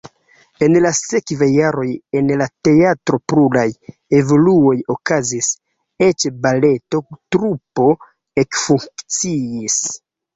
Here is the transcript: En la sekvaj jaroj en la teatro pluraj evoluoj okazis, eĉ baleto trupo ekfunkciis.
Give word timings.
En 0.67 0.75
la 0.83 0.91
sekvaj 0.99 1.47
jaroj 1.55 1.89
en 2.19 2.31
la 2.41 2.45
teatro 2.67 3.19
pluraj 3.33 3.65
evoluoj 4.19 4.73
okazis, 4.93 5.49
eĉ 6.07 6.25
baleto 6.47 7.03
trupo 7.37 7.87
ekfunkciis. 8.45 9.77